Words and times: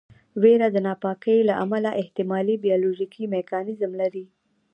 ویره 0.41 0.67
د 0.71 0.77
ناپاکۍ 0.87 1.39
له 1.49 1.53
امله 1.63 1.91
احتمالي 2.01 2.55
بیولوژیکي 2.65 3.23
میکانیزم 3.35 3.91
لري. 4.01 4.25